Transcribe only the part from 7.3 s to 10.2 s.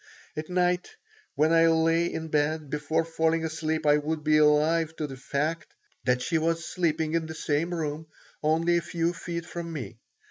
same room, only a few feet from me.